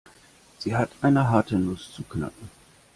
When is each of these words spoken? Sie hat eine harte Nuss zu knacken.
Sie 0.57 0.75
hat 0.75 0.89
eine 1.03 1.29
harte 1.29 1.57
Nuss 1.57 1.93
zu 1.93 2.01
knacken. 2.01 2.49